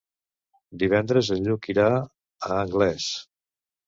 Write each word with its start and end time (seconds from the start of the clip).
Divendres 0.83 1.29
en 1.35 1.43
Lluc 1.47 1.67
irà 1.73 1.85
a 1.97 2.49
Anglès. 2.63 3.07